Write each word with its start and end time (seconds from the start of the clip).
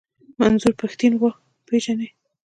منظور 0.39 0.73
پښتين 0.81 1.13
و 1.17 1.21
پېژنئ. 1.67 2.09